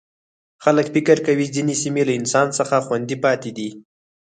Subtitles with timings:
[0.63, 3.69] خلک فکر کوي ځینې سیمې له انسان څخه خوندي پاتې دي.